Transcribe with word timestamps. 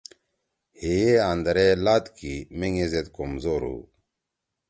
ہیے 0.79 1.03
اندرے 1.31 1.67
لأت 1.83 2.05
کی 2.17 2.33
مینگ 2.57 2.77
ایذد 2.81 3.07
کمزور 3.15 3.61
ھو۔ 3.67 3.77